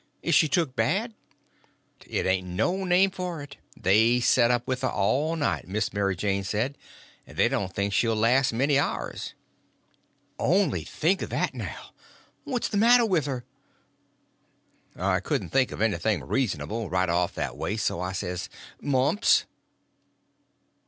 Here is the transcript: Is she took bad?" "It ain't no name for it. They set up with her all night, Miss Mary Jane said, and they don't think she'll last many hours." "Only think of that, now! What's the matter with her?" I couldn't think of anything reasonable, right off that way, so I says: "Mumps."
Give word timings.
Is 0.23 0.33
she 0.33 0.47
took 0.47 0.75
bad?" 0.75 1.13
"It 2.07 2.25
ain't 2.25 2.47
no 2.47 2.85
name 2.85 3.11
for 3.11 3.43
it. 3.43 3.57
They 3.79 4.19
set 4.19 4.49
up 4.49 4.65
with 4.67 4.81
her 4.81 4.89
all 4.89 5.35
night, 5.35 5.67
Miss 5.67 5.93
Mary 5.93 6.15
Jane 6.15 6.43
said, 6.43 6.75
and 7.27 7.37
they 7.37 7.47
don't 7.47 7.71
think 7.71 7.93
she'll 7.93 8.15
last 8.15 8.51
many 8.51 8.79
hours." 8.79 9.35
"Only 10.39 10.83
think 10.85 11.21
of 11.21 11.29
that, 11.29 11.53
now! 11.53 11.91
What's 12.45 12.67
the 12.69 12.77
matter 12.77 13.05
with 13.05 13.27
her?" 13.27 13.45
I 14.95 15.19
couldn't 15.19 15.49
think 15.49 15.71
of 15.71 15.81
anything 15.81 16.23
reasonable, 16.25 16.89
right 16.89 17.07
off 17.07 17.35
that 17.35 17.55
way, 17.55 17.77
so 17.77 18.01
I 18.01 18.13
says: 18.13 18.49
"Mumps." 18.81 19.45